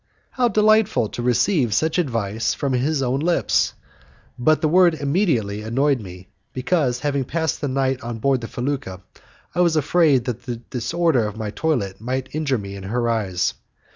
[0.31, 3.75] How delightful to receive such advice from his own lips!
[4.39, 9.03] But the word "immediately" annoyed me, because, having passed the night on board the felucca,
[9.53, 13.53] I was afraid that the disorder of my toilet might injure me in her eyes.